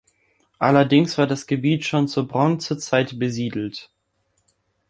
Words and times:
Allerdings 0.57 1.19
war 1.19 1.27
das 1.27 1.45
Gebiet 1.45 1.85
schon 1.85 2.07
zur 2.07 2.27
Bronzezeit 2.27 3.19
besiedelt. 3.19 3.91